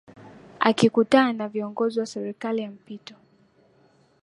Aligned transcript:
akikutana 0.59 1.33
na 1.33 1.47
viongozi 1.47 1.99
wa 1.99 2.05
serikali 2.05 2.61
ya 2.61 2.71
mpito 2.71 3.15